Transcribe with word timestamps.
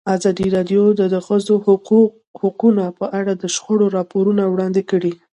ازادي 0.15 0.47
راډیو 0.55 0.83
د 0.99 1.01
د 1.13 1.15
ښځو 1.27 1.53
حقونه 2.39 2.83
په 2.99 3.05
اړه 3.19 3.33
د 3.35 3.43
شخړو 3.55 3.87
راپورونه 3.97 4.43
وړاندې 4.47 4.81
کړي. 4.91 5.13